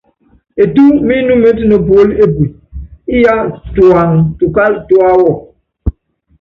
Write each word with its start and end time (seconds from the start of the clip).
Ɛtú 0.63 0.83
mínúmítɛ 1.07 1.63
nopuóli 1.69 2.13
epue, 2.25 2.45
iyá, 3.15 3.35
tuáŋtukal 3.73 4.73
tuáwɔ! 4.87 5.29